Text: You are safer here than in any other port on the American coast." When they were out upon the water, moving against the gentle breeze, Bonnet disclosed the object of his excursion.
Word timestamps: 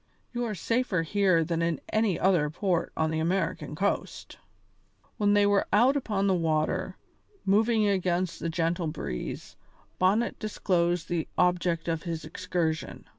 You 0.33 0.45
are 0.45 0.55
safer 0.55 1.03
here 1.03 1.43
than 1.43 1.61
in 1.61 1.79
any 1.89 2.19
other 2.19 2.49
port 2.49 2.91
on 2.97 3.11
the 3.11 3.19
American 3.19 3.75
coast." 3.75 4.39
When 5.17 5.35
they 5.35 5.45
were 5.45 5.67
out 5.71 5.95
upon 5.95 6.25
the 6.25 6.33
water, 6.33 6.97
moving 7.45 7.85
against 7.87 8.39
the 8.39 8.49
gentle 8.49 8.87
breeze, 8.87 9.55
Bonnet 9.99 10.39
disclosed 10.39 11.07
the 11.07 11.27
object 11.37 11.87
of 11.87 12.01
his 12.01 12.25
excursion. 12.25 13.05